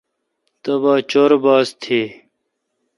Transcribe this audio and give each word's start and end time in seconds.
تبا 0.63 0.93
چور 1.11 1.31
باس 1.43 1.67
تھی۔ 1.81 2.01